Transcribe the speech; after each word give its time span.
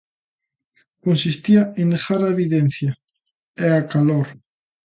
Consistía 1.05 1.61
en 1.81 1.85
negar 1.93 2.21
a 2.23 2.31
evidencia 2.35 2.91
e 3.65 3.67
a 3.79 3.81
calor. 3.91 4.27